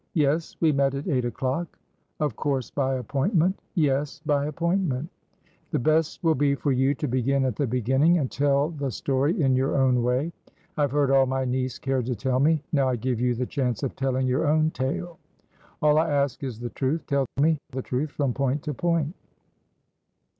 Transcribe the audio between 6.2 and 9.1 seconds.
will be for you to begin at the beginning, and tell the